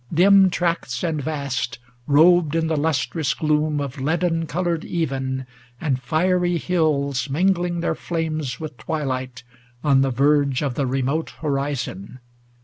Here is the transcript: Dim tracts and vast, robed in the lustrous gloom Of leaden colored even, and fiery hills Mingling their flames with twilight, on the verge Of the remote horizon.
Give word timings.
Dim 0.11 0.49
tracts 0.49 1.03
and 1.03 1.21
vast, 1.23 1.77
robed 2.07 2.55
in 2.55 2.65
the 2.65 2.75
lustrous 2.75 3.35
gloom 3.35 3.79
Of 3.79 4.01
leaden 4.01 4.47
colored 4.47 4.83
even, 4.83 5.45
and 5.79 6.01
fiery 6.01 6.57
hills 6.57 7.29
Mingling 7.29 7.81
their 7.81 7.93
flames 7.93 8.59
with 8.59 8.77
twilight, 8.77 9.43
on 9.83 10.01
the 10.01 10.09
verge 10.09 10.63
Of 10.63 10.73
the 10.73 10.87
remote 10.87 11.35
horizon. 11.41 12.17